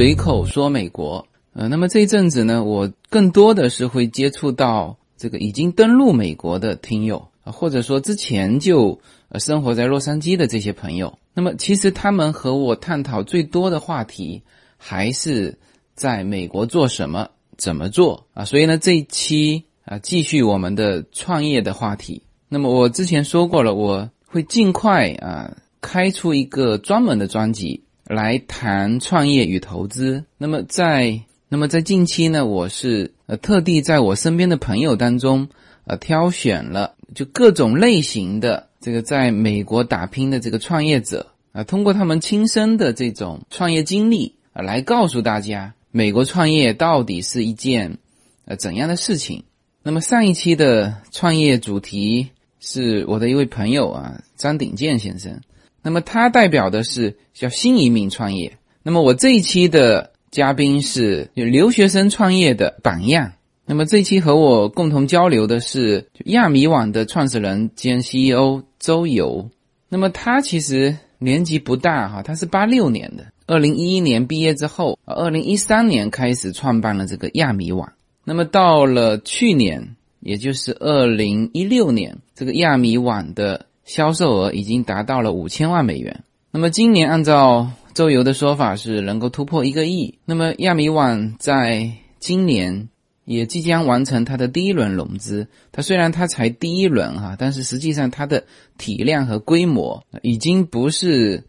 [0.00, 8.98] 随口说美国，呃，那么这一阵子呢，我更多的是会接触到这个已经登陆美国的听友啊，或者说之前就
[9.28, 11.18] 呃生活在洛杉矶的这些朋友。
[11.34, 14.42] 那么其实他们和我探讨最多的话题
[14.78, 15.58] 还是
[15.94, 17.28] 在美国做什么、
[17.58, 18.46] 怎么做啊。
[18.46, 22.22] 所以呢，这一期啊，继续我们的创业的话题。
[22.48, 27.82] 那么我之前说过了，我会尽快啊开出一个专门的专辑。
[28.10, 30.24] 来谈创业与投资。
[30.36, 35.48] 那么在那么在近期呢，我是呃特地在我身边的朋友当中，
[35.84, 47.98] 呃挑选了就各种类型的这个在美国打拼的这个创业者啊，通过他们亲身的这种创业经历啊，来告诉大家美国创业到底是一件
[48.44, 49.44] 呃怎样的事情。
[49.84, 55.40] 那么上一期的创业主题是我的一位朋友啊，张鼎健先生。
[55.82, 58.58] 那么他代表的是叫新移民创业。
[58.82, 63.32] 那么我这一期的嘉宾是有留学生创业的榜样。
[63.66, 69.48] 那么这一期和我共同交流的是亚米网的创始人兼 CEO 周游。
[69.88, 77.92] 那么他其实年纪不大哈，他是八六年的，二零一一年毕业之后，二零一三年开始创办了这个亚米网。
[78.24, 83.66] 那么到了去年，也就是二零一六年，这个亚米网的。
[83.84, 86.24] 销售额已经达到了五千万美元。
[86.52, 90.18] 那么今年按照周游的说法是能够突破一个亿。
[90.24, 92.88] 那么亚米网在今年
[93.24, 95.46] 也即将完成它的第一轮融资。
[95.70, 98.44] 它虽然它才第一轮哈，但是实际上它的
[98.78, 101.44] 体量和规模已经不是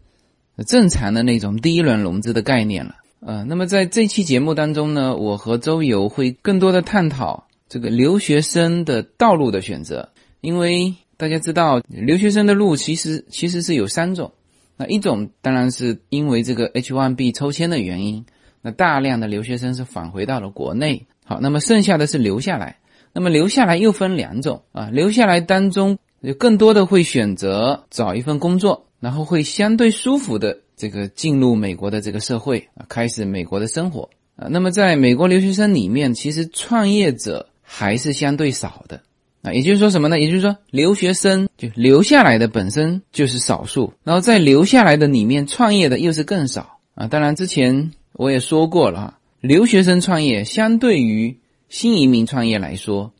[0.66, 2.94] 正常的那种第一轮融资的概念了。
[3.20, 10.10] 呃，那么在这期节目当中呢，我和周游会更多的探讨这个留学生的道路的选择，
[10.40, 10.94] 因为。
[11.16, 14.32] 大家知道，留学生的路其实其实是有三种。
[14.76, 18.24] 那一种当然是因为这个 H1B 抽签的原因，
[18.60, 21.06] 那大量的留学生是返回到了国内。
[21.24, 22.78] 好，那么剩下的是留下来。
[23.12, 34.48] 那么留下来又分两种啊，留下来当中有更多的会选择找一份工作，然后会相对舒服的这个进入美国的这个社会啊，开始美国的生活啊。
[34.50, 39.02] 那么在美国留学生里面，其实创业者还是相对少的。
[39.42, 40.20] 啊，也就是说什么呢？
[40.20, 47.08] 也就是说，留学生就留下来的本身就是少数，然后在留下来的里面创业的又是更少啊。
[47.08, 51.36] 当然，之前我也说过了哈，留学生创业相对于
[51.68, 53.12] 新移民创业来说，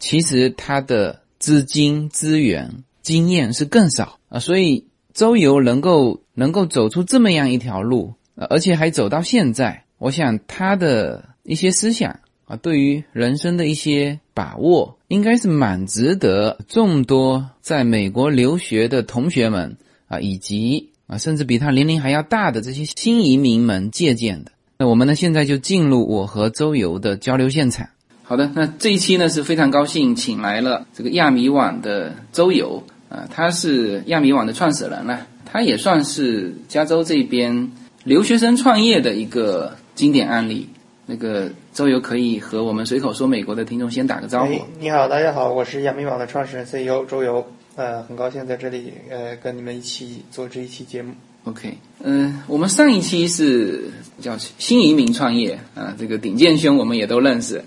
[0.00, 4.40] 其实他的资金、资源、经验是更少啊。
[4.40, 12.18] 所以周游能够能够走出这么样一条路，而且还走到现在，我想他的一些思想。
[12.50, 19.76] 啊，对于人生的一些把握，应该是蛮值得众多在美国留学的同学们
[20.08, 24.50] 啊，以及啊，甚至比他年龄还要大的这些新移民们借鉴的。
[24.78, 27.88] 那我们呢，现在就进入我和周游的交流现场。
[28.24, 37.70] 好的，那这一期呢是非常高兴请来了这个亚米网的周游啊，他是亚米网的创始人了，他也算是加州这边
[38.02, 40.68] 留学生创业的一个经典案例。
[41.06, 44.60] 那个周游可以和我们随口说美国的听众先打个招呼。
[44.80, 51.12] 你好，大家好，我是亚米网的创始人 CEO 周游，呃，很高兴在这里呃跟你们一起做这一期节目。
[51.44, 53.88] OK，嗯，我们上一期是
[54.20, 57.62] 叫新移民创业啊，这个鼎健兄我们也都认识。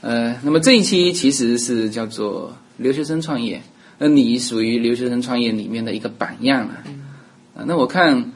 [0.00, 3.62] 呃，那么这一期其实是叫做留学生创业，
[3.98, 6.74] 那你属于留学生创业里面的一个榜样了。
[7.54, 8.32] 啊，那我看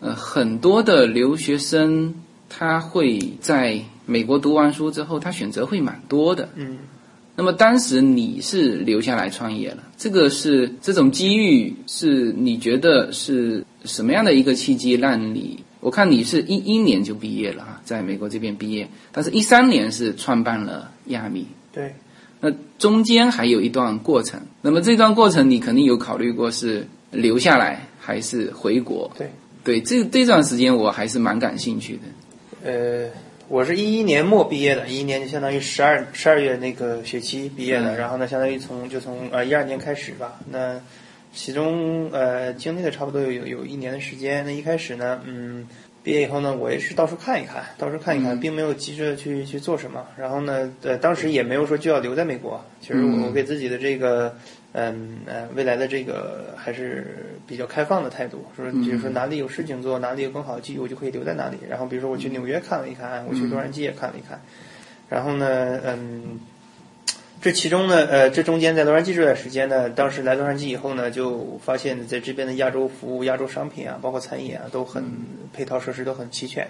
[0.00, 2.14] 呃很多的留学生。
[2.48, 6.48] 他会在美国读完书之后，他选择会蛮多的。
[6.54, 6.78] 嗯，
[7.34, 15.62] 那么当时你是留下来创业了，这个是这种机遇是你觉得是什么样的一个契机让你？
[15.80, 21.46] 我看你是一一年就毕业了啊，在美国这边毕业，但是一三年是创办了亚米。
[21.70, 21.94] 对，
[22.40, 24.40] 那中间还有一段过程。
[24.62, 29.08] 那么这段过程你肯定有考虑过是留下来还是回国？
[29.16, 29.30] 对，
[29.62, 32.02] 对，这这段时间我还是蛮感兴趣的。
[32.64, 33.08] 呃，
[33.48, 40.40] 我是一一年末毕业的，一一年就相当于十二十二月那个学期毕业的，然后呢，相当于从就从呃一二年开始吧。
[40.50, 40.80] 那
[41.32, 44.44] 其中呃经历了差不多有有有一年的时间。
[44.44, 45.64] 那一开始呢，嗯，
[46.02, 50.04] 毕业以后呢，我也是到处看一看，到处看一看，并没有急着去去做什么。
[50.18, 52.64] 然后呢，呃，当时也没有说就要留在美国。
[52.80, 54.28] 其实我我给自己的这个。
[54.28, 54.40] 嗯
[55.26, 61.56] 呃，未来的这个还是比较开放的态度，说比如说哪里有事情做，哪里有更好的机遇，我就可以留在哪里。
[61.66, 64.38] 然后比如说我去纽约看了一看，我去洛杉矶也看了一看。
[65.08, 66.38] 然后呢，嗯，
[67.40, 75.02] 这其中呢，呃，这中间在洛杉矶这段时间呢，当时来洛杉矶以后呢，就发现在这边的亚洲服务、亚洲商品啊，包括餐饮啊，都很
[75.54, 76.68] 配套设施都很齐全。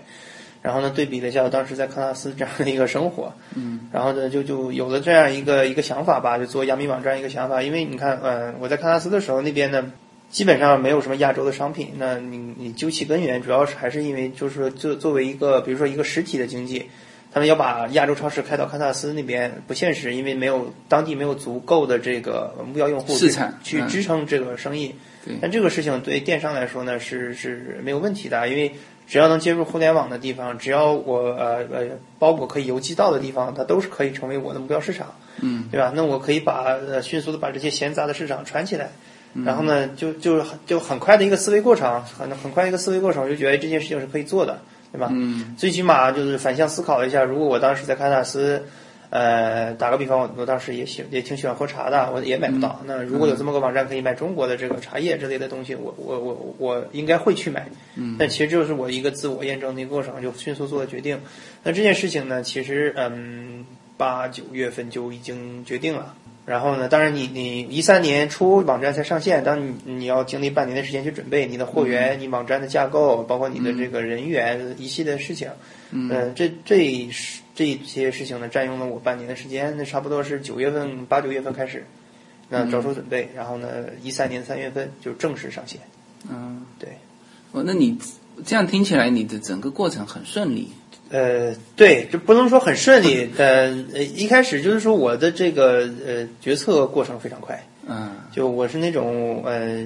[0.66, 7.62] 然后呢，对比了一下我当时在喀纳斯这样的一个生活，嗯，然后呢，就就有了这样一个一个想法吧，就做亚米网站一个想法。
[7.62, 9.92] 因为你看，嗯，我在喀纳斯的时候，那边呢，
[10.28, 11.90] 基本上没有什么亚洲的商品。
[11.98, 16.86] 那你你究其根源，主要是还是因为就是说，作作为一个比如说一个实体的经济，
[17.30, 24.96] 他们要把亚洲超市开到喀纳斯那边不现实，因为没有当地没有足够的这个目标用户市场去支撑这个生意。
[25.40, 28.72] 但这个事情对电商来说呢，是是没有问题的，因为。
[29.06, 31.85] 只要能接入互联网的地方，只要我呃呃
[32.19, 35.93] 包裹可以邮寄到的地方，它都是可以成为我的目标市场，嗯，对吧？
[35.94, 38.91] 那我可以把呃迅速的把这些闲杂的市场传起来，
[39.44, 44.61] 然后呢，就就就很快的一个思维过程，很很快一个思维过程，我就觉得这件事情是可以做的，
[44.93, 45.09] 对吧？
[45.12, 48.64] 嗯，最起码就是反向思考一下，如果我当时在喀纳斯。
[49.08, 52.81] 呃，打个比方，我我当时也喜也挺喜欢喝茶的，我也买不到。
[52.87, 57.69] 那如果有这么个网站可以买中国的这个茶叶之类的东西，我我我我应该会去买。
[57.94, 58.17] 嗯。
[58.19, 61.20] 但其实就是我一个自我验证的一个过程，就迅速做了决定。
[61.62, 63.64] 那这件事情呢，其实嗯，
[63.97, 66.14] 八九月份就已经决定了。
[66.44, 75.49] 然后呢，当然你你一三年初网站才上线，当你你要经历半年的时间去准备你的货源、你网站的架构，包括你的这个人员一系列事情。
[75.93, 76.32] 嗯。
[76.35, 77.43] 这这是。
[77.56, 79.75] 这些事情呢，占用了我半年的时间。
[79.76, 81.85] 那差不多是九月份、八九月份开始，
[82.50, 83.69] 那着手准备，然后呢，
[84.03, 85.81] 一三年三月份就正式上线。
[86.31, 86.91] 嗯，对。
[87.50, 87.99] 哦，那你
[88.44, 90.70] 这样听起来，你的整个过程很顺利。
[91.08, 93.29] 呃，对，就不能说很顺利。
[93.37, 97.67] 呃，一开始就是说我的这个呃决策过程非常快。
[97.88, 98.12] 嗯。
[98.31, 99.85] 就我是那种呃，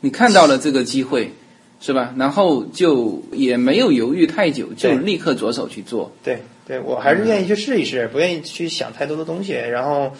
[0.00, 1.32] 你看到了这个机会。
[1.78, 2.14] 是吧？
[2.16, 6.10] 然后就也没有犹豫太久，就立刻着手去做。
[6.24, 6.42] 对，对
[6.84, 9.52] 我还是愿意去试一试，不愿意去想太多的东西。
[9.52, 10.12] 然后，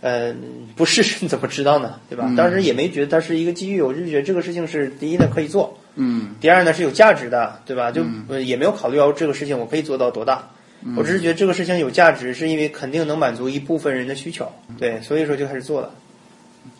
[0.00, 0.36] 嗯，
[0.74, 2.00] 不试试怎么知道呢？
[2.08, 2.28] 对吧？
[2.36, 7.92] 当时也没觉得它是一个机遇，我就觉得这个事情是第一呢可以做，嗯，第二呢是有价值的，对吧？
[7.92, 8.04] 就
[8.40, 10.50] 也没有考虑到这个事情我可以做到多大，
[10.96, 15.90] 我只是觉得这个事情有价值，是因为肯定能满足一部分人的需求，对，所以说就开始做了。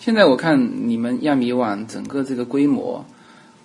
[0.00, 3.04] 现在我看你们亚米网整个这个规模。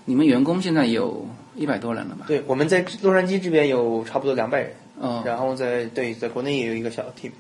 [0.04, 2.26] 你们员工现在有一百多人了吧？
[2.28, 4.72] 对，我们在洛杉矶这边有差不多两百人，
[5.02, 7.32] 嗯，然后在对，在国内也有一个小 team。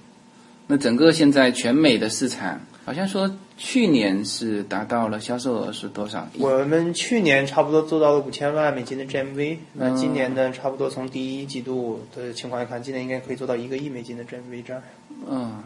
[0.68, 6.28] 那整个现在全美的市场，好像说去年是达到了销售额是多少？
[6.40, 14.82] 我们去年差不多做到了五千万美金的 GMV，那今年呢，差不多从第一季度的情况来看，今年应该可以做到一个亿美金的 GMV 这样。
[15.30, 15.62] 嗯，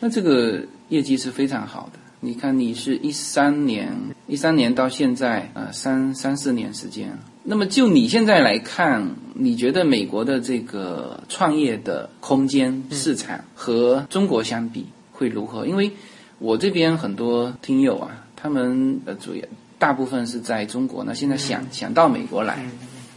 [0.00, 1.98] 那这个业绩是非常好的。
[2.20, 3.92] 你看，你是一三年，
[4.26, 7.18] 一三年到现在，呃，三三四年时间。
[7.44, 15.66] 那么就你现在来看，你觉得美国的这个创业的空间市场和中国相比会如何？
[15.66, 15.92] 因为
[16.38, 19.42] 我这边很多听友啊，他们呃主要
[19.78, 22.66] 大部分是在中国，那现在想想到美国来，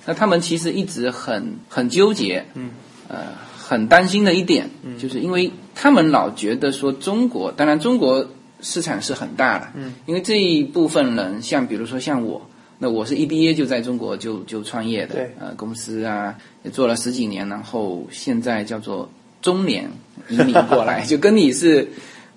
[0.06, 2.72] 那他们其实一直很很纠结，嗯，
[3.08, 4.70] 呃，很担心的一点，
[5.00, 8.28] 就是因为他们老觉得说中国，当然中国。
[8.62, 12.42] 市场是很大的，嗯，因为这一部分人，像比如说像我，
[12.78, 19.10] 那我是一毕业就在中国就就创业的，对，呃，公司啊也做了十几年，然后现在叫做
[19.42, 19.90] 中年
[20.30, 21.88] 移民过来， 就跟你是，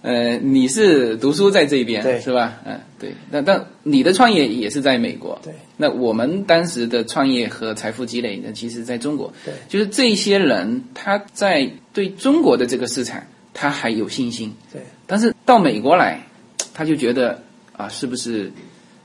[0.03, 2.61] 呃，你是读书在这边，对，是吧？
[2.65, 13.23] 嗯，对，那但你的创业也是在美国，对，那我们当时的创业和财富积累呢，其实在中国，对，就是这些人他在对中国的这个市场。
[13.55, 16.21] 他还有信心，对，但是到美国来，
[16.73, 17.43] 他就觉得
[17.77, 18.51] 啊，是不是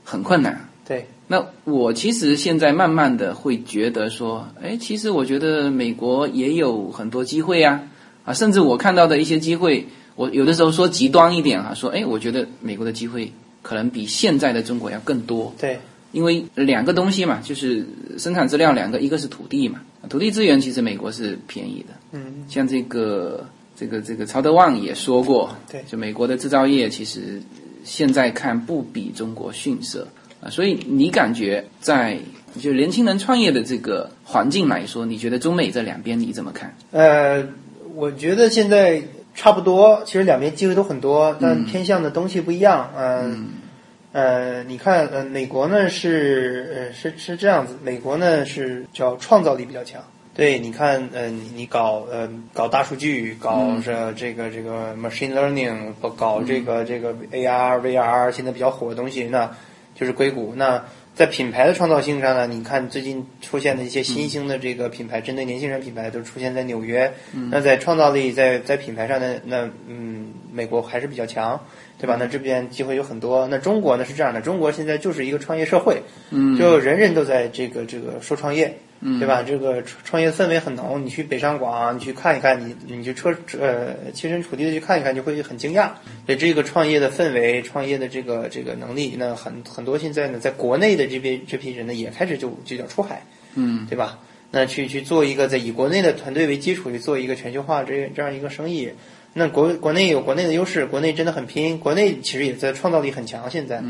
[0.02, 0.68] 很困难？
[0.86, 7.82] 对，那我其实现在慢慢的会觉得说，哎，其实我觉得美国也有很多机会啊，
[8.24, 9.86] 啊，甚至我看到的一些机会，
[10.16, 15.54] 我有的时候说极端一点哈，说，哎，我觉得美国的机会可能比现在的中国要更多。
[15.60, 15.78] 对，
[16.12, 17.86] 因为两个东西嘛，就是
[18.16, 23.46] 生产资料两个，一个是土地嘛，土地资源其实美国是便宜的，嗯，像这个。
[23.78, 27.40] 这个这个曹德旺也说过，对，就美国的制造业其实
[27.84, 30.08] 现在看不比中国逊色
[30.40, 32.18] 啊，所以你感觉在
[32.58, 36.74] 就年轻人创业的这个环境来说，你觉得中美这两边你怎么看？
[36.90, 37.46] 呃，
[37.94, 39.00] 我觉得现在
[39.34, 42.90] 差不多，其实两边机会都很多，但偏向的东西不一样。
[42.96, 43.48] 嗯，
[44.10, 50.02] 呃，你看，呃，美国呢是呃是是这样子，美国呢是叫创造力比较强。
[50.38, 59.50] 对，你看，呃，你你搞呃搞大数据，搞这这个这个 machine learning，搞这个这个 AR VR，现在比较火的东西，那
[59.96, 60.54] 就是硅谷。
[60.54, 60.84] 那
[61.16, 67.12] 在品牌的创造性上呢，你看最近出现的一些新兴的这个品牌，针对年轻人品牌都出现在纽约。
[67.50, 71.60] 那在创造力在在品牌上呢，那嗯，美国还是比较强，
[72.00, 72.16] 对吧？
[72.16, 73.48] 那这边机会有很多。
[73.48, 76.00] 那中国呢是这样的，中国现在就是一个创业社会，
[76.56, 78.78] 就人人都在这个这个说创业。
[79.00, 79.42] 对吧？
[79.42, 85.90] 这个创创业氛围很浓，你去北上广，你去看一看，你你去车呃亲身处地的去看一看，就会很惊讶。
[86.26, 93.22] 对这个创业的氛围，创业的这个这个能力，那很很多现在呢，在国内的这边这批人呢，也开始就就叫出海，
[93.54, 94.18] 嗯，对吧？
[94.50, 98.90] 那去去做一个在以国内的团队为基础去做一个全球化这这样一个生意。
[99.34, 103.48] 那国国内有国内的优势，国内真的很拼，国内其实也在创造力很强。
[103.50, 103.82] 现在，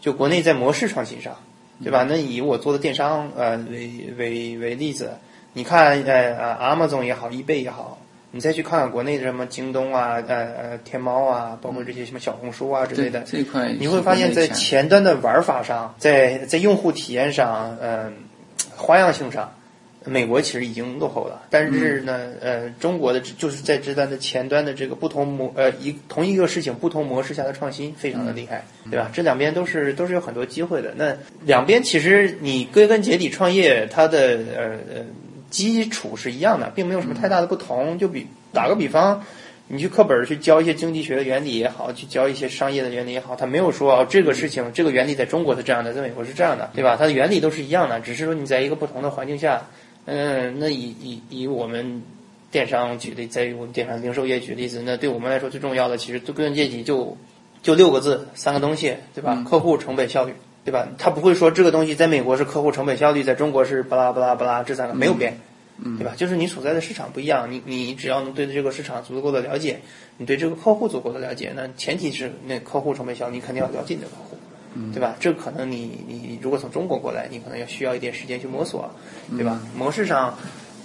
[0.00, 1.36] 就国内在模式创新上，
[1.82, 2.06] 对吧？
[2.08, 5.12] 那以我做的电商呃为为为例子，
[5.52, 7.98] 你看呃呃，Amazon 也好，eBay 也好，
[8.30, 18.12] 你再去看看国内的什么京东啊、呃呃天猫啊，包括这些什么小红书啊之类的，这块你会发现在前端的玩法上，在在用户体验上，嗯、
[18.76, 19.52] 花样性上。
[20.08, 29.10] 美国其实已经落后了，但是呢，呃，中国的就是在这端的前端的这个不同模呃一同一个事情不同模式下的创新非常的厉害，对吧？
[29.12, 30.94] 这两边都是都是有很多机会的。
[30.96, 35.04] 那两边其实你归根结底创业，它的呃呃
[35.50, 37.98] 基础是一样的，并没有什么太大的不同。
[37.98, 39.24] 就比打个比方，
[39.66, 46.94] 你去课本去教一些经济学的原理也好，去教一些商业的原理也好，他没有说哦这个事情这个原理在中国是这样的，在美国是这样的，对吧？
[46.96, 49.66] 它的原理都是一样的，只是说你在一个不同的环境下。
[50.06, 52.02] 嗯，那以以以我们
[52.50, 57.16] 电商举例，在于我们电商零售业举例子，那对我们来说最重要的，其实归根结底就
[57.60, 59.44] 就六个字，三个东西，对吧？
[59.44, 60.32] 客户、成本、效率，
[60.64, 60.88] 对吧？
[60.96, 65.40] 他不会说这个东西在美国是客户、成本、效率，在中国是巴拉巴拉巴拉，这三个没有变，
[65.98, 66.14] 对吧？
[66.16, 69.80] 就是你所在的市场不一样，你你只要能对这个市场足够的了解，
[70.18, 74.36] 你对这个客户足够的了解，那前提是那客户成本效，你肯定要了解你的客户。
[74.92, 75.16] 对吧？
[75.18, 78.90] 这可能你你如果从中国过来，你可能要需要一点时间去摸索，
[79.36, 79.60] 对吧？
[79.76, 80.36] 模式上，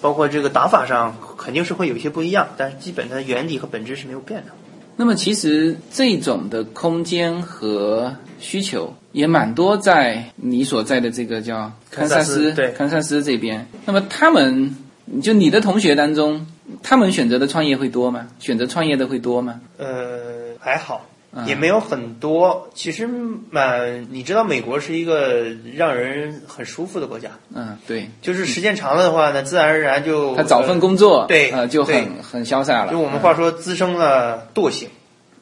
[0.02, 4.52] 包括这个打法上，肯定是会有一些不一样，但是基本的原理和本质是没有变的。
[4.98, 13.66] 那么其实这种的空间和需求也蛮多，在你所在的这个叫堪萨斯对堪萨斯这边。
[13.86, 14.76] 那么他们
[15.24, 16.46] 就你的同学当中，
[16.84, 18.28] 他们选择的创业会多吗？
[18.40, 19.62] 选择创业的会多吗？
[19.78, 21.06] 呃，还好。
[21.46, 27.32] 也没有很多，其实蛮，你知道，美国是一个让人很舒服的国家。
[27.56, 32.92] 嗯，对，就是时间长了的话呢，自然而然就他找份工作，对，呃，就很很潇洒了。
[32.92, 34.90] 就我们话说，滋生了惰性，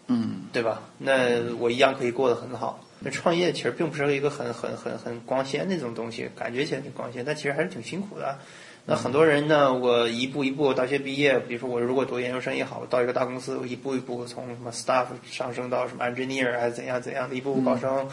[0.07, 0.81] 嗯，对吧？
[0.99, 2.83] 那我一样可以过得很好。
[2.99, 8.37] 那创业其实并不是一个很很很很光鲜那种东西，感觉起来挺光鲜，但其实还是挺辛苦的。
[8.85, 18.07] 那很多人呢，我一步一步大学毕业，比如说我如果读研究生也好，到一个大公司，我一步一步从什么 staff 上升到什么 engineer 还是怎样怎样的，一步步高升。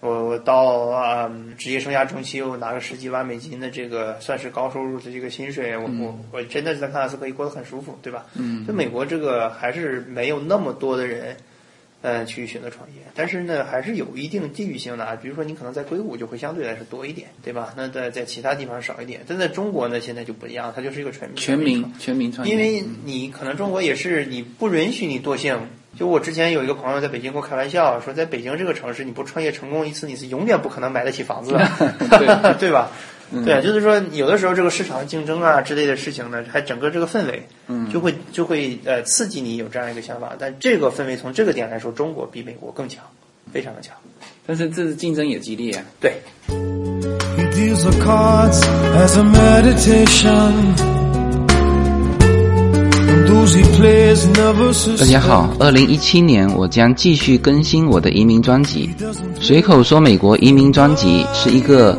[0.00, 8.26] 我我到啊职业生涯中期，我拿个十几万美金的这个算是高收入的这个薪水，我我我真的是在堪萨斯可以过得很舒服，对吧？
[8.34, 11.36] 嗯，就美国这个还是没有那么多的人。
[12.02, 15.16] 呃，去选择创业，但是呢，还是有一定地域性的啊。
[15.16, 17.74] 比如说，你可能在硅谷就会相对来说多一点，对吧？
[17.76, 19.20] 那在在其他地方少一点。
[19.28, 22.52] 但在中国呢，现在就不一样，它就是一个全民全民全民创业。
[22.52, 25.58] 因为你可能中国也是，你不允许你惰性。
[25.98, 31.58] 就我之前有一个朋友在北京跟我开玩笑说，在北京这个城市，你不创业成功一次，你是永远不可能买得起房子的，
[32.16, 32.70] 对对
[33.38, 33.44] 吧？
[33.44, 40.32] 对，就是说，有的时候这个市场竞争啊之类的事情呢，还整个这个氛围，嗯，就会就会呃刺激你有这样一个想法。
[40.38, 43.04] 但这个氛围从这个点来说，中国比美国更强，
[43.52, 43.94] 非常的强。
[44.46, 45.84] 但是这竞争也激烈啊。
[46.00, 46.12] 对。
[54.98, 58.90] 大家好，二零一七年我将继续更新我的移民专辑。
[59.40, 61.98] 随口说美国移民专辑是一个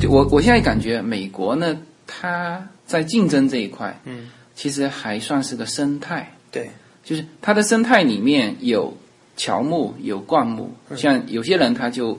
[0.00, 1.76] 就我我现在感觉美国呢，
[2.06, 6.70] 它在竞争这一块，嗯，其实还算是个生态，对，
[7.02, 8.96] 就是它的生态里面有
[9.36, 12.18] 乔木，有灌木，像有些人他就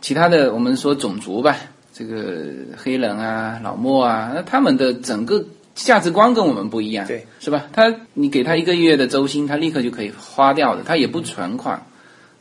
[0.00, 1.56] 其他的我们说种族吧，
[1.92, 2.44] 这个
[2.76, 7.66] 黑人啊、老莫啊，那他们的整个价值观跟我们不一样，对，是吧？
[7.72, 11.86] 他你给他一个月的周薪，他立刻就可以花掉的，他也不存款。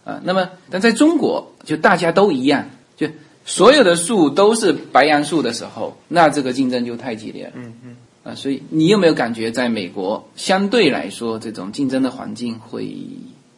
[0.04, 0.20] 啊。
[0.24, 3.08] 那么，但在中国，就大家都一样，就
[3.50, 7.54] 所有的树都是白杨树的时候，那这个竞争就太激烈了。
[7.56, 7.96] 嗯嗯。
[8.24, 12.96] 啊，所以你有没有感觉，在美国相对来说，这种竞争的环境会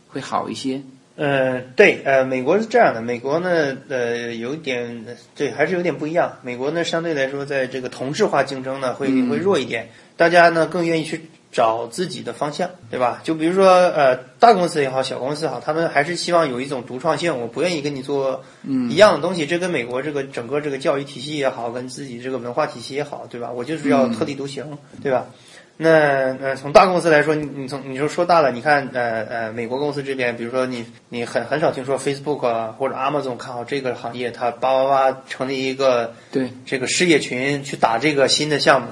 [0.07, 0.81] 会好一些？
[1.17, 5.03] 呃，对，呃，美国是这样的，美国呢，呃，有点，
[5.35, 6.37] 对，还是有点不一样。
[6.41, 13.21] 美国呢，相对来说，在这个同质化竞争呢，会会弱一点，大家呢更愿意去找自己的方向，对吧？
[13.23, 18.43] 就比如说，呃，大公司也好，小公司也好，他们还是希望有一种独创性，我不愿意跟你做
[18.89, 19.45] 一样的东西。
[19.45, 23.51] 这跟美国这个整个这个教育体系也好，跟自己这个文化体系也好，对吧？
[23.51, 25.27] 我就是要特立独行，对吧？
[25.77, 38.89] 那呃，从大公司来说，你你从你说说大了，你看呃呃，美国公司这边，比如说你你很很少听说 Facebook 啊或者 Amazon 看好这个行业，它叭叭叭成立一个对这个事业群去打这个新的项目，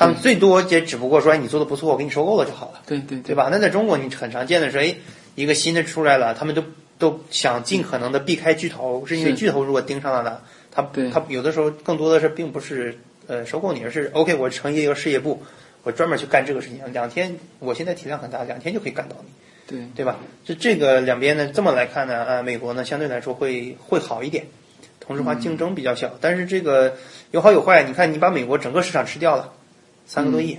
[0.00, 3.50] 他们最多也只不过说，哎，你做的不错，我给你收购了就好了，对对对吧？
[3.52, 4.96] 那在中国你很常见的是，哎，
[5.34, 6.64] 一个新的出来了，他们都
[6.98, 10.38] 都想尽可能的避开巨头，是因为巨头如果盯上了呢，
[10.72, 15.42] 他他有的时候更多的是并不是呃收购你，而是 OK，我成立一个事业部。
[15.82, 19.30] 我专门去干这个事情，两天，我现在体量很大，两天就可以干到你，
[19.66, 20.18] 对对吧？
[20.44, 24.44] 就这个两边呢，这么来看呢，啊，美国呢相对来说会会好一点，
[25.00, 26.96] 同质化竞争比较小，但是这个
[27.30, 27.82] 有好有坏。
[27.82, 29.54] 你看，你把美国整个市场吃掉了，
[30.12, 30.58] 三个多亿，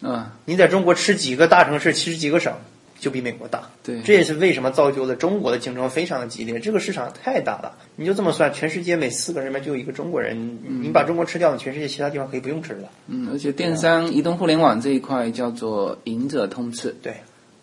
[0.00, 2.54] 啊，你在中国吃几个大城市，吃几个省，
[2.98, 3.68] 就比美国大。
[3.82, 6.58] 对这也是为什么造就了中国的竞争非常的激烈。
[6.58, 12.88] 这个市场太大了，你就这么算，全世界每四个人里面就有一个中国人，你把中国吃掉，你全世界其他地方可以不用吃了。
[13.08, 17.12] 嗯，而且电商、移动互联网这一块叫做赢者通吃，对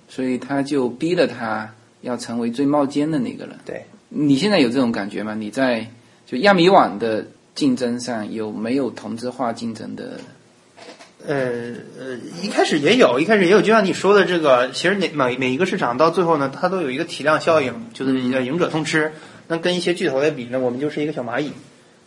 [0.08, 3.56] 所以他就逼了他要成为最冒尖的那个人。
[3.66, 3.84] 对。
[4.10, 5.34] 你现在有这种感觉吗？
[5.34, 5.88] 你在
[6.28, 10.20] 就亚米网的竞争上有没有同质化竞争的？
[11.28, 11.36] 呃
[12.00, 19.12] 呃，一开始也有，一开始也有，就像你说的这个，其实每每每一个市场到最后呢，它都有一个体量效应，就是叫赢者通吃。
[19.48, 21.52] 那跟一些巨头来比呢，我们就是一个小蚂蚁，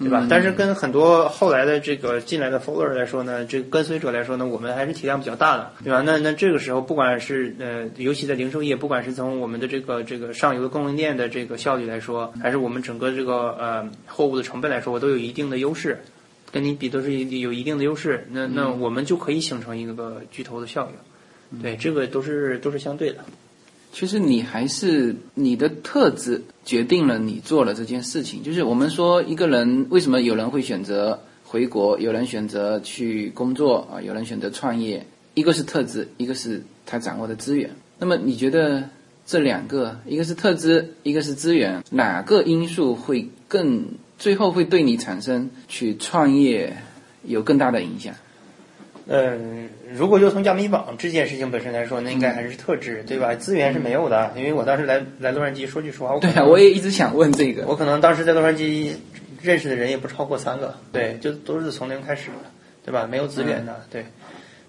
[0.01, 0.27] 对吧？
[0.29, 6.03] 但是跟很多后来的这个进来的 follower 来说呢，这个跟随者来说呢，我们还是体量比较大的，对吧？
[6.05, 16.03] 那那这个时候，不管是呃，尤其在零售业，不管是从我们的这个这个上游的供应链的这个效率来说，还是我们整个这个呃货物的成本来说，我都有一定的优势。
[16.51, 21.63] 跟你比都是有一定的优势，那那我们就可以形成一个巨头的效应。
[21.63, 23.25] 对，这个都是都是相对的。
[23.91, 28.43] 其实你还是你的特质决定了你做了这件事情。
[28.43, 37.71] 就是我们说一个人为什么有人会选择回国，有人选择去工作啊，有人选择创业，一个是特质，一个是他掌握的资源。
[37.99, 38.85] 那么你觉得
[39.27, 43.87] 这两个，一个是特质，一个是资源，哪个因素会更
[44.19, 46.77] 最后会对你产生去创业
[47.23, 48.15] 有更大的影响？
[49.07, 53.35] 嗯，如果就从加密网这件事情本身来说，那应该还是特质，对吧？
[53.35, 57.65] 资源是没有的，因为我当时来来洛杉矶，说句实话，我对啊，我也一直想问这个。
[57.67, 58.93] 我可能当时在洛杉矶
[59.41, 62.51] 认识的人也不超过三个，对，就都是从零开始的，
[62.85, 63.07] 对吧？
[63.11, 64.05] 没有资源的，对。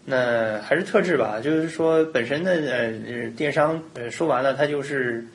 [0.05, 5.27] 那还是特质吧，就是说本身的呃电商呃说完了，它就是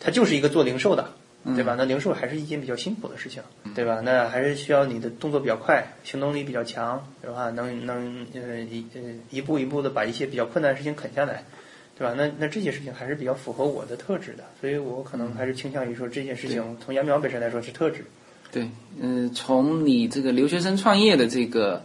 [0.00, 1.08] 它就是一个做零售的，
[1.54, 1.74] 对吧？
[1.78, 3.42] 那零售还是一件比较辛苦的事情，
[3.74, 4.00] 对吧？
[4.04, 7.50] 那还是需要你的动作比较快，行动力比较强，对吧？
[7.50, 11.44] 能能呃一呃一步一步的把一些比较困难的事情啃下来，
[11.98, 12.14] 对吧？
[12.16, 18.04] 那那这些事情还是比较符合我的特质的，所以我可能还是倾向于说这件事情从杨淼本身来说是特质。
[18.50, 18.68] 对，
[19.00, 21.84] 嗯、从你这个留学生创业的这个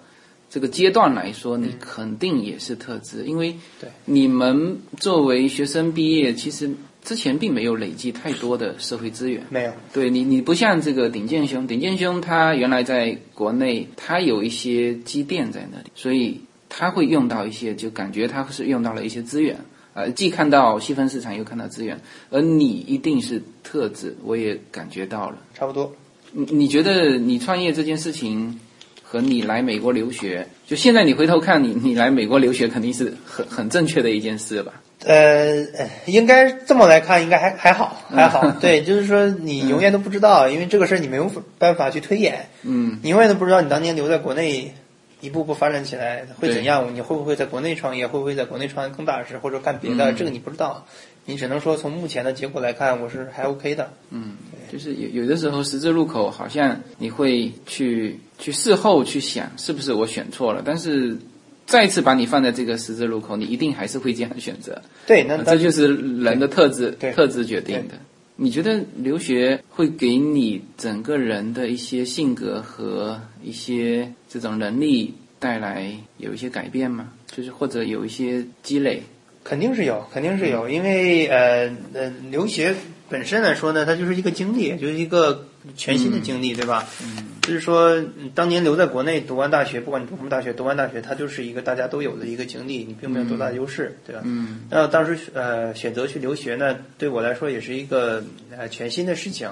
[0.50, 6.70] 这个阶段来说，你肯定也是特质，因为对你们作为学生毕业，其实
[7.04, 9.46] 之前并没有累积太多的社会资源。
[9.50, 16.40] 没有，对你，你不像这个顶剑兄，顶剑兄他原来在国内，他有一些积淀在那里，所以
[16.70, 19.58] 他会用到一些，就感觉他是用到了一些资源，
[19.94, 25.38] 呃，既看到细分市场，又看到资源，而你一定是特质，我也感觉到了。
[25.54, 25.94] 差不多。
[26.32, 28.60] 你你觉得你创业这件事情
[29.04, 34.82] 和你来美国留学，就现在你回头看你你来美国留学肯定是很很正确的一件事吧？
[35.06, 35.66] 呃，
[36.06, 38.50] 应该这么来看，应该还还好，还好。
[38.62, 42.48] 对，就是说你永远都不知道，因为这个事儿你没有办法去推演。
[42.64, 44.74] 嗯，你永远都不知道你当年留在国内，
[45.22, 46.94] 一步步发展起来会怎样？
[46.96, 48.08] 你会不会在国内创业？
[48.08, 50.12] 会不会在国内创业更大的事，或者干别的？
[50.12, 50.86] 嗯这个你不知道。
[51.26, 53.90] 你只能说从目前的结果来看，我是还 OK 的。
[54.10, 54.36] 嗯
[54.70, 61.18] 就是有有的时候十字路口，好像你会去去事后去想是不是我选错了，但是
[61.66, 64.82] 再次把你放在这个十字路口，你一定还是会这样选择。
[65.08, 67.96] 对，那啊这就是人的特质特质决定的。
[68.36, 77.10] 你觉得留学会给你整个人的一些性格和一些这种能力带来有一些改变吗？
[77.28, 79.04] 就是或者有一些积累？
[79.44, 82.74] 肯定是有，肯定是有，因为呃呃，留学
[83.10, 86.88] 本身来说呢，它就是一个经历，就是一个全新的经历，对吧？
[87.04, 94.22] 嗯，就是说嗯当年留在国内读完大学，不管你读什么大学，读完大学它就是一个大家都有的一个经历，你并没有多大的优势，对吧？
[94.24, 98.24] 嗯，那当时呃选择去留学呢，对我来说也是一个
[98.58, 99.50] 呃全新的事情。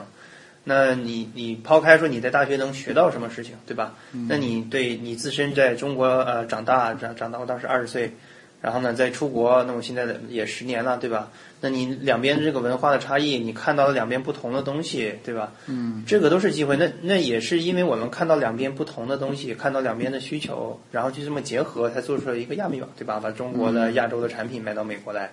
[0.63, 3.95] 那你你抛开说你在大学能学到什么事情，对吧？
[4.29, 8.13] 那你对你自身在中国呃长大长长到我当时二十岁，
[8.61, 11.31] 然后呢再出国，那我现在的也十年了，对吧？
[11.61, 15.51] 那你两边这个文化的差异，你看到了两边不同的东西，对吧？
[15.67, 16.77] 嗯，这个都是机会。
[16.77, 23.19] 那那也是因为我们看到两边不同的东西，看到两边的需求，然后就这么结合，才做出了一个亚米网，对吧？
[23.19, 25.31] 把中国的亚洲的产品卖到美国来。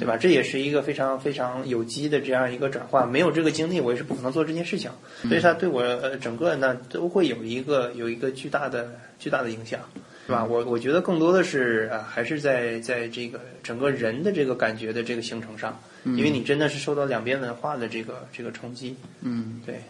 [0.00, 0.16] 对吧？
[0.16, 3.04] 这也是一个非常非常有机的这样一个转化。
[3.04, 4.90] 没有这个经历，我也是不可能做这件事情。
[5.28, 9.80] 所以它对我呃整个呢都会有一个有一个巨大的巨大的影响，
[10.26, 10.44] 是吧？
[10.44, 18.96] 我我觉得更多的是啊，还是在在这个整个人的这个感觉的这个形成上，因为你真的是受到两边文化的这个这个冲击。
[19.22, 19.80] 嗯，对，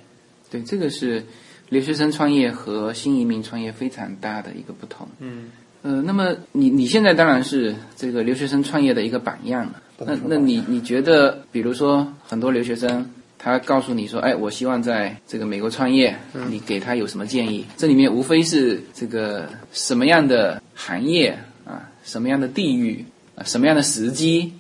[0.51, 1.25] 对，这个是
[1.71, 5.09] 留学生创业和新移民创业非常大的一个不同。
[5.21, 5.51] 嗯，
[5.83, 9.83] 呃，那么你你现在当然是这个留学生创业的一个榜样了。
[9.99, 16.17] 那那你你觉得，比如说很多留学生，他告诉你说，哎，我希望在这个美国创业，
[16.51, 17.65] 你给他有什么建议？
[17.77, 24.53] 这里面无非是这个什么样的行业啊，什么样的地域啊，什么样的时机？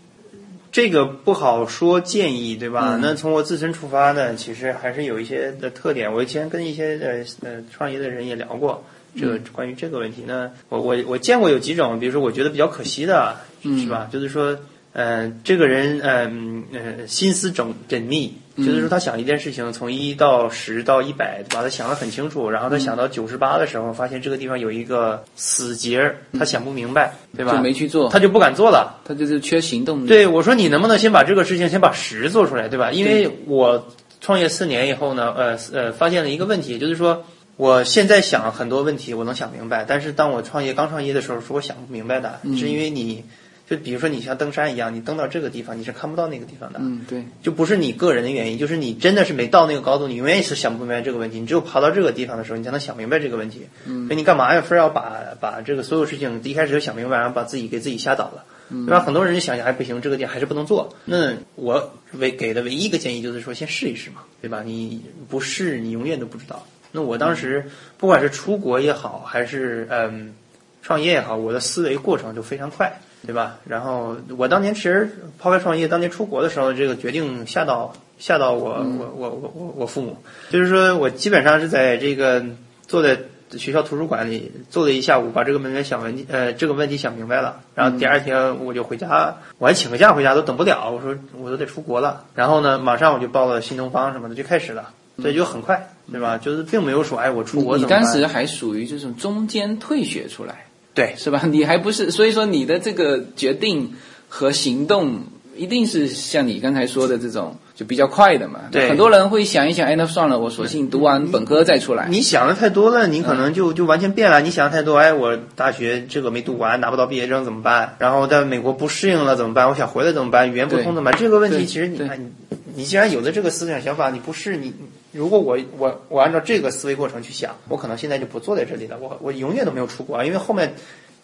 [0.72, 2.96] 这个不好说建议，对吧？
[2.96, 6.12] 嗯那从我自身出发呢，其实还是有一些的特点。
[6.12, 6.98] 我以前跟一些
[7.42, 8.84] 呃呃创业的人也聊过
[9.18, 10.50] 这个关于这个问题呢。
[10.68, 14.10] 我我我见过有几种，比如说我觉得比较可惜的，是吧？
[14.12, 14.58] 就是说，
[14.92, 27.52] 呃，这个人呃嗯呃心思缜缜密，就是说他想一件事情从一到十到一百，把它想得很清楚，然后他想到九十八的时候，发现这个地方有一个死结儿，他想不明白，对吧？
[27.52, 29.00] 就没去做，他就不敢做了。
[29.04, 30.08] 他就是缺行动力。
[30.08, 32.90] 对，我说你能不能先把这个事情先把十做出来，对吧？
[32.90, 33.86] 因为我
[34.20, 37.24] 创业四年以后呢，呃呃，发现了一个问题，就是说
[37.56, 43.24] 我现在想很多问题我能想明白，但是当我创业刚创业的时候，是我想不明白的，是因为你
[43.68, 51.40] 就比如说你像登山一样，你登到这个地方，你是看不到那个地方的，嗯，对，就不是你个人的原因，就是你真的是没到那个高度，你永远是想不明白这个问题。
[51.40, 53.66] 你只有爬到这个地方的时候，你才能想明白这个问题。
[53.86, 58.44] 嗯，所以你干嘛要非要把把这个所有事情一开始就想明白，然后把自己给自己吓倒了？
[58.68, 58.98] 对吧？
[58.98, 60.92] 很多人就想想，哎，不行，这个点还是不能做。
[61.04, 64.62] 那我唯给的唯一一个建议就是说，先试一试嘛，对吧？
[64.64, 66.66] 你不试，你永远都不知道。
[66.90, 70.34] 那我当时不管是出国也好，还是嗯
[70.82, 73.58] 创业也好，我的思维过程就非常快，对吧？
[73.66, 80.18] 然后我当年其实抛开创业，当年出国的时候，这个决定吓到吓到我、我我我我我父母，
[80.50, 82.44] 就是说我基本上是在这个
[82.86, 83.18] 坐在
[83.58, 96.38] 学校图书馆里坐了一下午，把这个问题想问题呃这个问题想明白了，然后第二天我就回家，我还请个假回家都等不了，我说我都得出国了，然后呢，马上我就报了新东方什么的就开始了，所以就很快，对吧？
[96.38, 100.66] 就是并没有说哎我出国你当时还属于这种中间退学出来。
[100.96, 101.42] 对是吧？
[101.48, 103.92] 你还不是，所以说你的这个决定
[104.28, 105.20] 和行动
[105.54, 108.62] 一定是像你刚才说的这种就比较快的嘛。
[108.72, 112.08] 对很多人会想一想，哎，那算了，我索性读完本科再出来。
[112.08, 114.40] 你想的太多了，你可能就就完全变了。
[114.40, 117.96] 你想的太多，哎，我大学这个没读完，拿不到毕业证怎么办？
[117.98, 119.68] 然后在美国不适应了怎么办？
[119.68, 120.50] 我想回来怎么办？
[120.50, 121.20] 语言不通怎么办？
[121.20, 124.72] 这个问题其实你看，你你既然有了这个思想想法，你不是你，
[125.16, 130.74] 如果我我我按照这个思维过程去想，我可能现在就不坐在这里了，我我永远都没有出国，因为后面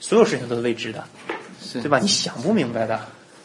[0.00, 1.04] 所有事情都是未知的，
[1.60, 1.98] 是对吧？
[2.00, 2.98] 你想不明白的，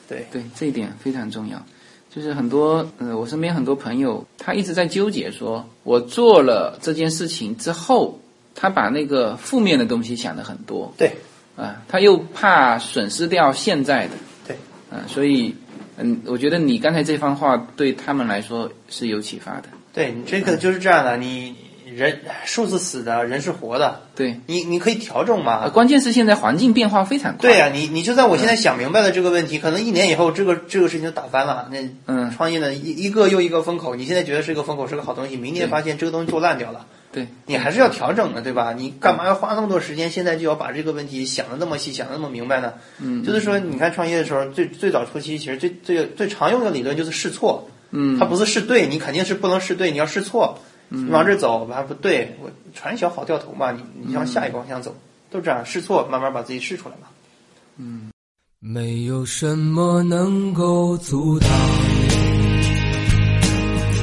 [0.07, 0.25] 对。
[0.31, 1.61] 对，这一点非常重要。
[2.09, 8.19] 就是很多，呃，我身边很多朋友，他一直在纠结说，我做了这件事情之后，
[8.55, 11.11] 他把那个负面的东西想的很多，对
[11.55, 14.13] 啊、他又怕损失掉现在的，
[14.47, 14.55] 对，
[14.89, 15.53] 啊、所以，
[15.97, 19.67] 嗯，我觉得你刚才这番话对他们来说是有启发的。
[19.97, 21.55] 对你这个就是这样的，你
[21.91, 25.71] 人树是死的，人是活的，对，你你可以调整嘛呃，。
[25.71, 27.49] 关键是现在环境变化非常快。
[27.49, 31.67] 对呀、你你就算我现在想明白了这个问题，可能一年以后这个这个事情就打翻了。
[31.71, 38.73] 那嗯创业呢一一个又一个风口，你现在觉得是个风口，是个好东西，明年发现这个东西做烂掉了，对，你还是要调整的，对吧？
[38.73, 42.73] 你干嘛要花那么多时间，现在就要把这个问题想的那么细，想的那么明白呢？
[42.99, 47.67] 嗯，就是说，你看创业的时候，最最早初期，其实最最最常用的理论就是试错，
[47.99, 50.59] 嗯，它不是试对，你肯定是不能试对，你要试错。
[50.89, 54.95] 你往这走，完不对，我船小好掉头嘛，你你向下一个方向走，
[55.29, 57.07] 都这样试错，慢慢把自己试出来嘛。
[57.77, 58.09] 嗯
[58.59, 61.49] 没有什么能够阻挡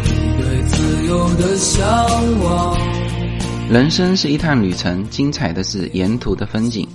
[0.07, 1.85] 你对自由的向
[2.45, 2.79] 往。
[3.71, 6.87] 人生是一趟旅程，精彩的是沿途的风景。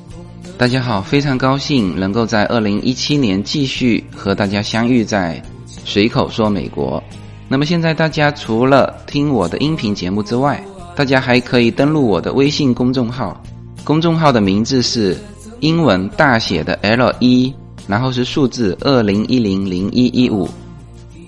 [0.58, 5.42] 大家好，非常高兴能够在二零一七年继续和大家相遇在
[5.86, 7.02] 随口说美国。
[7.48, 10.64] 那么现在大家除了听我的音频节目之外，
[10.96, 13.42] 大家还可以登录我的微信公众号，
[13.84, 15.18] 公众号的名字是
[15.62, 17.54] 英文大写的 L 一，
[17.88, 20.48] 然后是数字二零一零零一一五，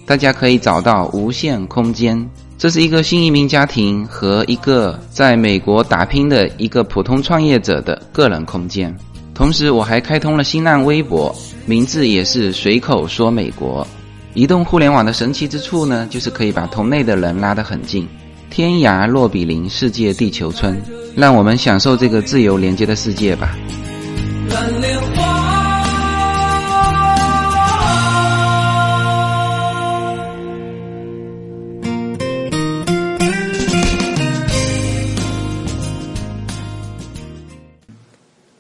[0.06, 2.30] 大家可以找到无限空间。
[2.58, 8.96] 这是一个新移民家庭和一个在美国打拼的一个普通创业者的个人空间。
[9.34, 11.36] 同时，我还开通了新浪微博，
[11.66, 13.88] 名字也是随口说美国。
[14.34, 18.08] 移动互联网的神奇之处呢，就是可以把同类的人拉得很近，
[18.50, 20.82] 天涯若比邻，世界地球村。
[21.18, 23.58] 让我们享受这个自由连接的世界吧。
[24.50, 25.42] 蓝莲花。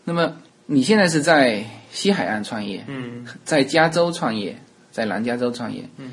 [0.03, 0.33] 那么
[0.65, 4.53] 你现在是在西海岸创业，嗯在加州创业，
[4.91, 5.83] 在南加州创业。
[5.97, 6.11] 嗯，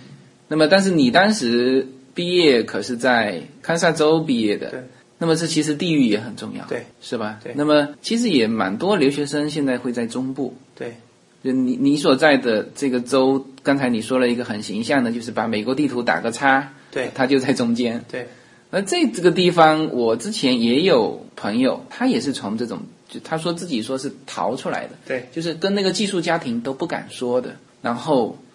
[0.48, 4.80] 那么但是你当时毕业可是在堪萨州毕业的，对。
[5.20, 7.40] 那么这其实地域也很重要，对，是吧？
[7.42, 10.94] 对那么其实也蛮多留学生现在会在中部，对
[11.42, 18.04] 就你你所在的这个州，刚才你说了一个很形象的，就是把美国地图打个叉，对它就在中间。
[18.08, 18.28] 对
[18.70, 28.47] 那这这个地方，我之前也有朋友，他也是从这种，就他说自己说是逃出来的，对就是跟那个寄宿家庭都不敢说的，然后嗯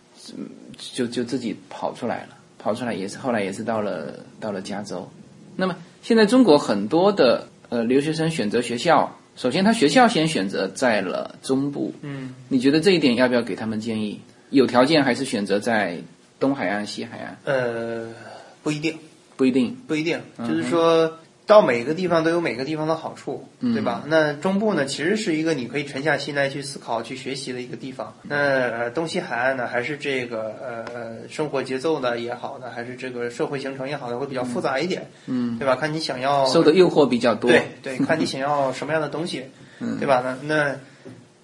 [0.78, 5.10] 就就自己跑出来了，跑出来也是后来也是到了到了加州。
[5.56, 14.20] 那么现在中国很多的呃留学生选择学校，首先他学校先选择在了中部，嗯你觉得这一点要不要给他们建议？
[14.50, 16.00] 有条件还是选择在
[16.40, 17.38] 东海岸、西海岸？
[17.46, 18.10] 呃
[18.62, 18.98] 不一定
[19.36, 19.76] 不一定。
[19.88, 24.04] 不一定，嗯就是说到每个地方都有每个地方的好处，对吧？
[24.08, 28.14] 那中部呢，其实是一个你可以沉下心来去思考、去学习的一个地方。
[28.24, 35.76] 那呃东西海岸呢，还是这个呃呃生活节奏呢也好呢，还是这个社会形成也好呢，会比较复杂一点，嗯，对吧？
[35.76, 37.52] 看你想要受的诱惑比较多。
[37.52, 39.44] 对对， 看你想要什么样的东西，
[40.00, 40.24] 对吧？
[40.24, 40.76] 那那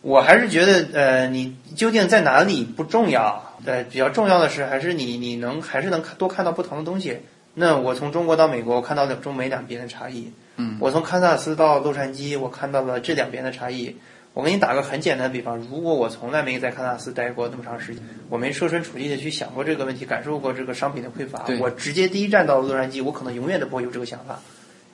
[0.02, 7.18] 我还是觉得，呃，你究竟在哪里不重要，对，比较重要的是，还是你你能还是能看多看到不同的东西。
[7.54, 10.32] 那我从中国到美国，我看到了中美两边的差异。
[10.58, 13.96] 嗯，我从堪萨斯到洛杉矶，我看到了这两边的差异。
[14.34, 24.40] 我给你打个很简单的比方，如果我从来没在堪萨斯待过那么长时间，我没设身处地的去想过这个问题，感受过这个商品的匮乏，我直接第一站到了洛杉矶，我可能永远都不会有这个想法。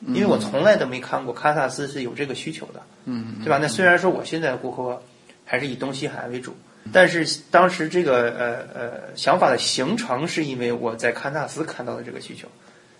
[0.08, 3.58] 因为我从来都没看过堪萨斯是有这个需求的，嗯，对吧？
[3.62, 5.02] 那虽然说我现在的顾客
[5.46, 6.56] 还是以东西海岸为主，
[6.94, 12.48] 但是当时这个呃呃想法的形成是因为我在堪萨斯看到的这个需求，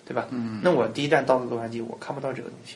[0.08, 0.28] 对吧？
[0.32, 2.76] 嗯，那我第一站到了洛杉矶，我看不到这个东西，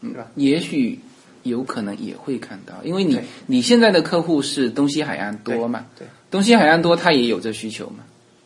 [0.00, 0.26] 对吧？
[0.36, 0.98] 也许
[1.42, 6.10] 有可能也会看到，因为你你现在的客户是东西海岸多嘛，对对。
[6.30, 8.04] 东西海岸多，他也有这需求嘛，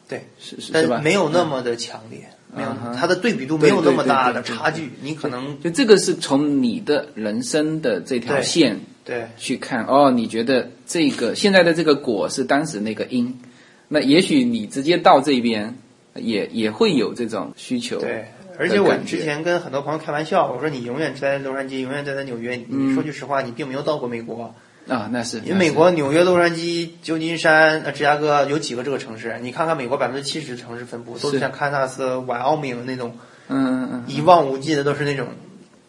[0.08, 1.00] 对，是是是吧？
[1.02, 9.26] 没有那么的强烈，没有它的对比度没有那么大的差距，你可能就这个是从你的人生的这条线对。
[9.36, 13.40] 去看哦，你觉得这个现在的这个果是当时那个因，
[13.88, 15.74] 那也许你直接到这边
[16.16, 18.26] 也也会有这种需求，对。
[18.58, 22.56] 而且我之前跟很多朋友开玩笑，我说你永远在洛杉矶，永远待在纽约。
[22.56, 24.54] 你嗯说句实话，你并没有到过美国。
[24.86, 29.38] 啊，那是因为美国纽约、洛杉矶、旧金山、呃芝加哥有几个这个城市？
[29.40, 33.16] 你看看美国百分之七十城市分布都是是像堪萨斯、瓦奥明那种
[33.48, 35.28] 嗯嗯嗯，一望无际的，都是那种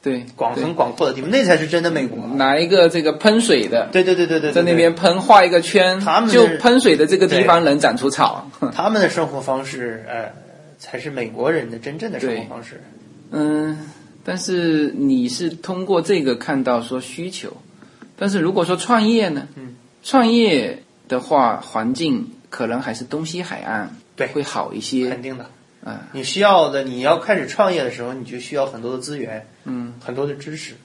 [0.04, 2.28] 对，广很广阔的地方，那才是真的美国。
[2.36, 8.46] 拿一个这个喷水的，对对对对对，在那边喷画一个圈，他们就喷水的这个地方能长出草。
[8.76, 10.34] 他们的生活方式，呃，
[10.78, 12.84] 才是美国人的真正的生活方式。
[13.32, 13.90] 嗯，
[14.26, 17.56] 但是你是通过这个看到说需求，
[18.18, 19.48] 但是如果说创业呢？
[19.56, 25.22] 嗯，创业的话，环境可能还是东西海岸对会好一些肯。
[25.22, 25.50] 定的，
[25.84, 30.76] 啊，你需要的，你要开始创业的时候，你就需要很多的资源，嗯，很多的知识。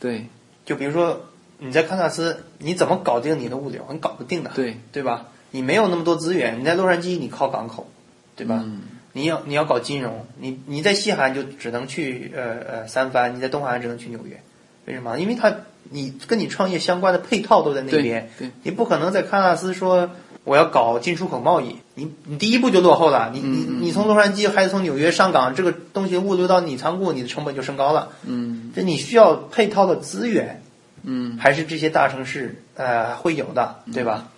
[0.00, 0.26] 对
[0.64, 1.26] 就比如说
[1.58, 3.86] 你在堪萨斯，你怎么搞定你的物流？
[3.90, 5.26] 你搞不定的，对对吧？
[5.50, 6.60] 你没有那么多资源。
[6.60, 7.90] 你在洛杉矶，你靠港口，
[8.34, 8.60] 对吧？
[8.64, 8.80] 嗯
[9.12, 14.38] 你要你要搞金融，你你在西海岸就只能去呃呃三藩，你在东海岸只能去纽约，
[14.84, 15.18] 为什么？
[15.18, 20.10] 因为它你跟你创业相关的配套都在那对边，对，你不可能在堪萨斯说
[20.46, 23.30] 我要搞进出口贸易，你你第一步就落后了。
[23.34, 28.12] 你你嗯你从洛杉矶还是从纽约上港，这个东西物流到你仓库，你的成本就升高了。
[28.24, 30.62] 嗯这你需要配套的资源，
[31.02, 34.28] 嗯还是这些大城市呃会有的，对吧？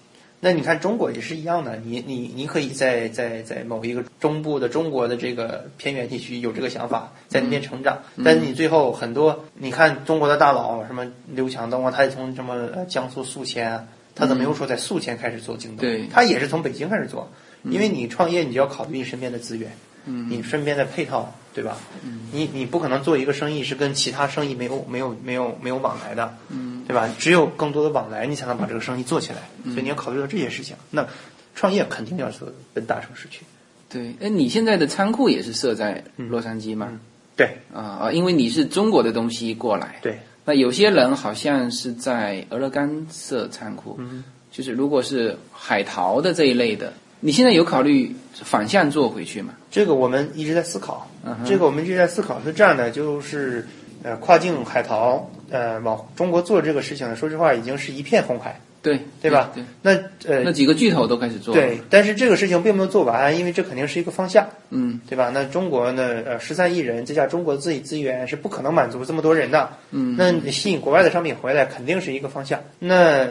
[0.40, 13.84] 那你看中国也是一样的，你你你可以在在在某一个中部的中国的这个偏远地区有这个想法，在那边成长，但是你最后很多，你看中国的大佬什么刘强东啊，他也从什么呃江苏宿迁啊，
[14.18, 15.78] 他怎么没有说在宿迁开始做京东？
[15.78, 17.30] 对他也是从北京开始做，
[17.62, 19.70] 因为你创业你就要考虑你身边的资源，
[20.06, 21.78] 嗯你身边的配套，对吧？
[22.04, 27.08] 嗯你你不可能做一个生意是跟其他生意没有没有没有没有往来的，嗯对吧？
[27.18, 29.38] 只有更多的往来，你才能把这个生意做起来。
[29.64, 30.76] 所以你要考虑到这些事情。
[30.90, 31.06] 那
[31.54, 33.42] 创业肯定要说奔大城市去。
[33.88, 37.00] 对，哎，你现在的仓库也是设在洛杉矶吗？
[37.36, 39.96] 对啊啊，因为你是中国的东西过来。
[40.02, 49.52] 对，那有些人好像是在俄勒冈设仓库，嗯就是如果是海淘的这一类的，你现在有考虑反向做回去吗？
[49.70, 51.06] 这个我们一直在思考。
[51.22, 53.68] 嗯这个我们一直在思考是这样的，就是
[54.02, 59.50] 呃，跨境海淘呃往中国做这个事情呢，说实话已经是一片红海，对对吧？
[59.54, 59.92] 对，那
[60.30, 61.60] 呃那几个巨头都开始做了。
[61.60, 65.30] 对，但是这个事情并没有做完，因为这肯定是一个方向，嗯对吧？
[65.34, 69.70] 那中国呢，呃，十三亿人，再加中国自己资源是不可能满足这么多人的。
[69.90, 72.62] 嗯，那你吸引国外的商品回来，肯定是一个方向。
[72.78, 73.26] 那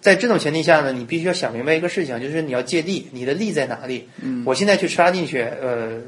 [0.00, 4.08] 在这种前提下呢，你必须要想明白一个事情，就是你要借力，你的力在哪里？
[4.22, 6.00] 嗯，我现在去插进去，呃，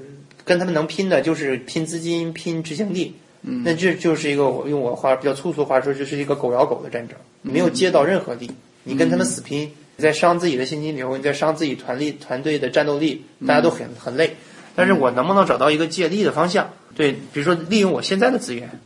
[0.45, 3.17] 跟他们能拼的就是拼资金、拼执行力。
[3.43, 8.51] 嗯，那这就是一个我用我话比较粗俗的话说，就是一个狗咬狗的战争，没有接到任何力，
[8.89, 14.37] 你跟他们死拼，你在伤自己的现金流，你在伤自己团力团队的战斗力，大家都很很累。
[14.75, 16.71] 但是我能不能找到一个借力的方向？
[16.97, 18.81] 对，比如说利用我现在的资源，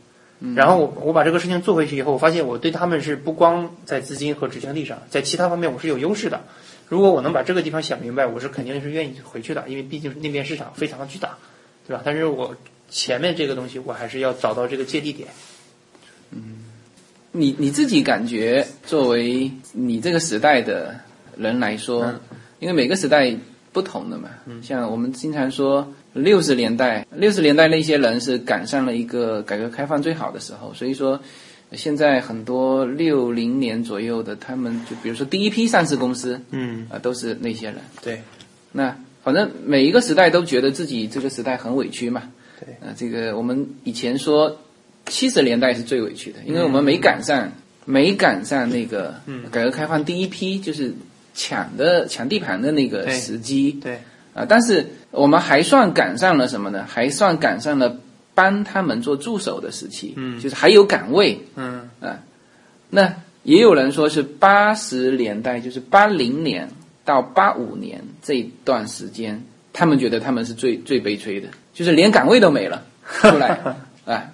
[0.55, 6.41] 然后我我把这个事情做回去以后，我发现我对他们是不光在资金和执行力上，在其他方面我是有优势的。
[6.89, 11.37] 如果我能把这个地方想明白，我是肯定是愿意回去的，因为毕竟那边市场非常的巨大，
[11.87, 12.01] 对吧？
[12.03, 12.55] 但是我
[12.89, 15.29] 前面这个东西，我还是要找到这个借力点。
[17.33, 20.95] 你你自己感觉，作为你这个时代的
[21.35, 22.19] 人来说，嗯
[22.59, 23.35] 因为每个时代
[23.73, 24.29] 不同的嘛，
[24.61, 31.19] 像我们经常说六十年代，六十年代那些人是赶上了一个改革开放最好的时候，所以说
[31.73, 37.75] 现在很多六零年左右的，他们就比如说第一批上市公司嗯，啊、都是那些人。
[38.01, 38.21] 对
[38.71, 42.23] 那反正每一个时代都觉得自己这个时代很委屈嘛。
[42.63, 44.57] 对，呃，这个我们以前说
[45.05, 47.51] 七十年代是最委屈的，因为我们没赶上，
[47.85, 49.43] 没赶上那个嗯。
[49.51, 50.93] 改革开放第一批就是
[51.33, 53.71] 抢的抢地盘的那个时机。
[53.81, 53.99] 对。
[54.33, 56.85] 啊、但是我们还算赶上了什么呢？
[56.87, 57.99] 还算赶上了
[58.33, 60.39] 帮他们做助手的时期，嗯。
[60.39, 61.89] 就是还有岗位，嗯。
[61.99, 62.19] 啊
[62.89, 63.13] 那
[63.43, 66.69] 也有人说是八十年代，就是八零年
[67.03, 72.85] 到八五年这一段时间，他们觉得他们是最最悲催的，就是连岗位都没了。
[73.19, 73.59] 出来。
[74.05, 74.31] 啊，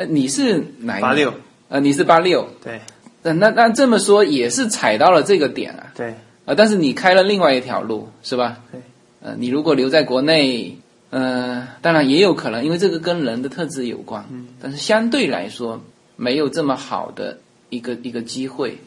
[0.00, 1.34] 呃你是哪八六，
[1.68, 2.80] 呃，你是八六，对。
[3.22, 5.92] 那那那这么说也是踩到了这个点啊。
[5.94, 6.14] 对。
[6.46, 8.60] 啊，但是你开了另外一条路是吧？
[8.72, 8.80] 对，
[9.20, 10.78] 呃，你如果留在国内，
[11.10, 15.84] 呃，当然也有可能，因为这个跟人的特质有关，嗯，但是相对来说
[16.16, 18.78] 没有这么好的一个一个机会。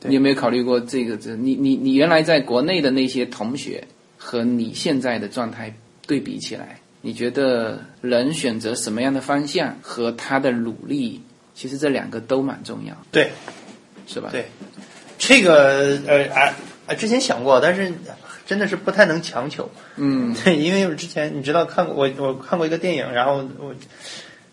[0.00, 0.08] 对。
[0.08, 1.18] 你有没有考虑过这个？
[1.18, 3.84] 这你你你原来在国内的那些同学
[4.16, 5.74] 和你现在的状态
[6.06, 11.20] 对比起来，你觉得人选择什么样的方向和他的努力，
[11.54, 13.30] 其实这两个都蛮重要，对
[14.06, 14.30] 是吧？
[14.32, 14.46] 对，
[15.18, 16.54] 这个呃啊
[16.86, 17.92] 啊，之前想过，但是
[18.46, 19.70] 真的是不太能强求。
[19.96, 23.74] 嗯 对，因为我之前你知道看过我我看过一个电影，然后我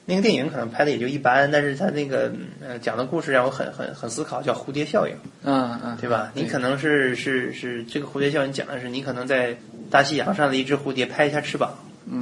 [0.04, 6.30] 那个电影可能拍的也就一般，但是他那个呃讲的故事让我很很很思考，叫蝴蝶效应，嗯嗯，对吧？
[6.34, 9.56] 你可能是是是这个蝴蝶效应讲的是你可能在
[9.90, 11.72] 大西洋上的一只蝴蝶拍一下翅膀，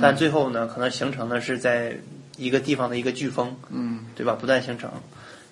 [0.02, 1.98] 但最后呢可能形成的是在
[2.38, 4.00] 一个地方的一个飓风，嗯。
[4.16, 4.38] 对吧？
[4.40, 4.92] 不断形成，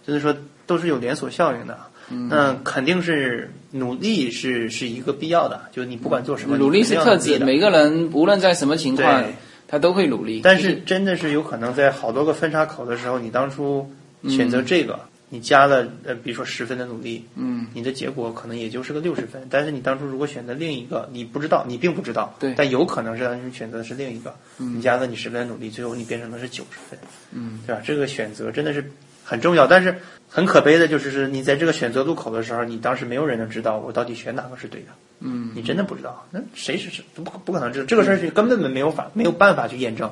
[0.06, 0.36] 就是说
[0.66, 1.78] 都是有连锁效应的。
[2.10, 2.28] 嗯。
[2.30, 9.24] 那肯定是努力是是一个必要的，就是你不管做什么，努力是特质，每个人无论在什么情况，
[9.68, 10.42] 他都会努力。
[10.44, 13.90] 但是真的是有可能在好多个分叉口的时候，你当初
[14.28, 19.46] 选择这个，你加了呃，比如说十分的努力，嗯，你的结果可能也就是个六十分。
[19.50, 27.00] 但是你当初如果选择另一个，你不知道，你并不知道，对但有可能是当时选择的是另一个，你加了你十分的努力，最后你变成的是九十分，
[27.34, 27.82] 嗯，对吧？
[27.84, 28.90] 这个选择真的是
[29.24, 29.98] 很重要，但是
[30.30, 34.88] 很可悲的就是是你在这个选择路口的时候，你当时没有人能知道我到底选哪个是对的。
[35.20, 40.10] 嗯，你真的不知道，那谁是是不可不可能知道这个事儿是根本没有法没有办法去验证。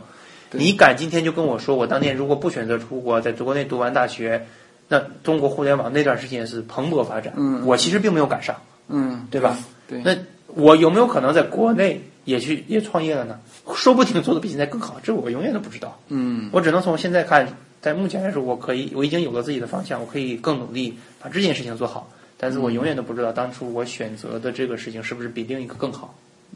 [0.52, 4.48] 你敢今天就跟我说，我当年如果不选择出国，在国内读完大学，
[4.88, 7.34] 那中国互联网那段时间是蓬勃发展。
[7.38, 8.56] 嗯我其实并没有赶上，
[8.88, 9.58] 嗯，对吧？
[9.88, 10.16] 对，那
[10.48, 13.40] 我有没有可能在国内也去也创业了呢？
[13.76, 16.00] 说不定做的比现在更好，这我永远都不知道。
[16.10, 17.48] 嗯我只能从现在看，
[17.82, 22.10] 在目前来说，我可以，我已经有了自己的方向，我可以更努力把这件事情做好。
[22.38, 26.14] 但是我永远都不知道当初我选择的这个事情是不是比另一个更好，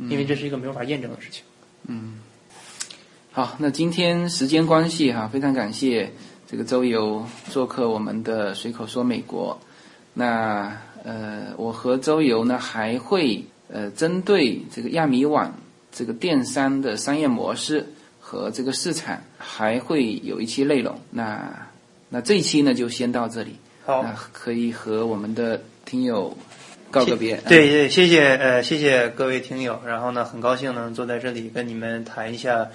[0.10, 1.44] 因为这是一个没有法验证的事情。
[1.88, 2.20] 嗯
[3.32, 6.12] 好，那今天时间关系哈，非常感谢
[6.50, 9.60] 这个周游做客我们的随口说美国。
[10.16, 15.54] 那呃，我和周游呢还会呃针对这个亚米网
[15.92, 17.86] 这个电商的商业模式，
[18.20, 21.00] 和这个市场还会有一期内容。
[21.12, 21.68] 那
[22.10, 23.56] 那这一期呢就先到这里。
[23.86, 26.36] 好，那可以和我们的听友
[26.90, 27.38] 告个别。
[27.48, 29.80] 对对，谢谢呃，谢谢各位听友。
[29.86, 32.70] 然后呢，很高兴能坐在这里跟你们谈一下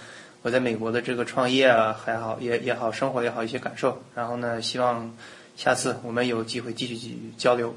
[0.45, 3.99] 我在美国的这个创业啊，还好也也好，生活也好一些感受。
[4.15, 5.11] 然后呢，希望
[5.57, 7.75] 下次我们有机会继续继续交流。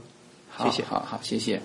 [0.57, 1.61] 谢谢，好好谢谢。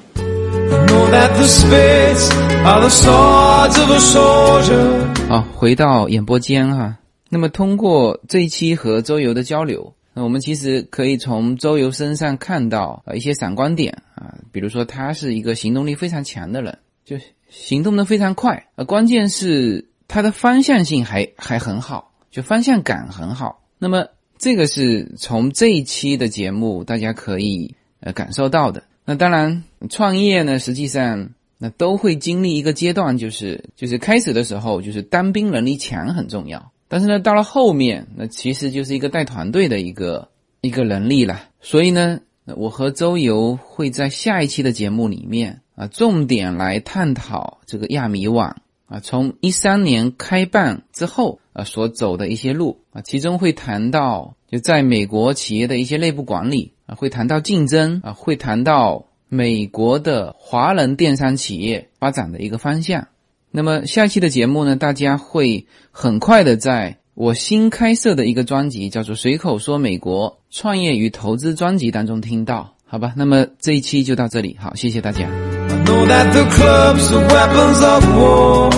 [5.28, 6.96] 好，回到演播间哈。
[7.28, 17.16] 那么通过这一期和周游的交流，那我们其实可以从周游身上看到呃一些闪光点啊，比如说他是一个行动力非常强的人，就
[17.50, 23.62] 行动的非常快，啊，关键是它的方向性还还很好，就方向感很好。
[23.78, 28.84] 那么这个是从这一期的节目大家可以呃感受到的。
[29.06, 36.70] 那当然，创业呢，实际上那都会经历一个阶段，就是就是开始的时候，就是单兵能力强很重要。
[36.88, 40.28] 但是呢，到了后面，那其实就是一个带团队的一个
[40.60, 41.40] 一个能力了。
[41.62, 48.60] 所以呢，我和周游会在下一期的节目里面啊，重点来探讨这个亚米网
[48.92, 63.08] 啊，从一三年开办之后啊所走的一些路啊，其中会谈到就在美国企业的一些内部管理啊，会谈到竞争啊，会谈到美国的华人电商企业发展的一个方向。
[63.50, 73.13] 那么下期的节目呢，大家会很快的在我新开设的一个专辑，叫做《随口说美国创业与投资》专辑当中听到，好吧？
[73.15, 75.27] 那么这一期就到这里，好，谢谢大家。
[75.27, 78.69] I know that the clubs are weapons of war.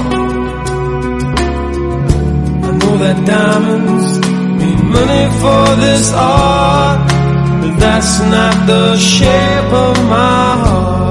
[2.64, 4.20] I know that diamonds
[4.58, 7.00] mean money for this art,
[7.62, 11.03] but that's not the shape of my heart.